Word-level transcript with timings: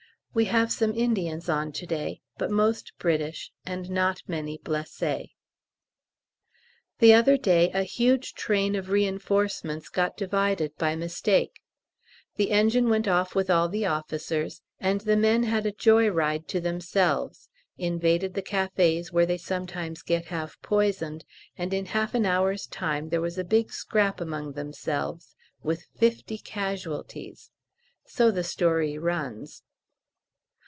We 0.33 0.45
have 0.45 0.71
some 0.71 0.93
Indians 0.93 1.49
on 1.49 1.73
to 1.73 1.85
day, 1.85 2.21
but 2.37 2.49
most 2.49 2.93
British, 2.97 3.51
and 3.65 3.89
not 3.91 4.23
many 4.29 4.57
blessés. 4.57 5.29
The 6.99 7.13
other 7.13 7.35
day 7.35 7.69
a 7.73 7.83
huge 7.83 8.33
train 8.33 8.77
of 8.77 8.87
reinforcements 8.87 9.89
got 9.89 10.15
divided 10.15 10.73
by 10.77 10.95
mistake: 10.95 11.59
the 12.37 12.51
engine 12.51 12.87
went 12.87 13.09
off 13.09 13.35
with 13.35 13.49
all 13.49 13.67
the 13.67 13.85
officers, 13.85 14.61
and 14.79 15.01
the 15.01 15.17
men 15.17 15.43
had 15.43 15.65
a 15.65 15.71
joy 15.73 16.07
ride 16.07 16.47
to 16.47 16.61
themselves, 16.61 17.49
invaded 17.77 18.33
the 18.33 18.41
cafés, 18.41 19.11
where 19.11 19.25
they 19.25 19.37
sometimes 19.37 20.01
get 20.01 20.27
half 20.27 20.57
poisoned, 20.61 21.25
and 21.57 21.73
in 21.73 21.87
half 21.87 22.13
an 22.15 22.25
hour's 22.25 22.67
time 22.67 23.09
there 23.09 23.19
was 23.19 23.37
a 23.37 23.43
big 23.43 23.69
scrap 23.69 24.21
among 24.21 24.53
themselves, 24.53 25.35
with 25.61 25.83
fifty 25.99 26.37
casualties. 26.37 27.51
So 28.05 28.31
the 28.31 28.45
story 28.45 28.97
runs. 28.97 29.63